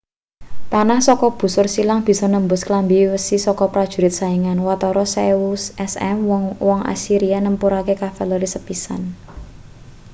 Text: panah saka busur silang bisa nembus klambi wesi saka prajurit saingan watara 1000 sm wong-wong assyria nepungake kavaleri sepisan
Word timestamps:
panah 0.71 1.01
saka 1.07 1.27
busur 1.39 1.67
silang 1.75 2.01
bisa 2.07 2.25
nembus 2.33 2.61
klambi 2.67 2.97
wesi 3.13 3.37
saka 3.45 3.65
prajurit 3.73 4.13
saingan 4.19 4.59
watara 4.67 5.05
1000 5.05 5.61
sm 5.91 6.17
wong-wong 6.29 6.81
assyria 6.93 7.37
nepungake 7.45 7.93
kavaleri 8.01 8.47
sepisan 8.53 9.01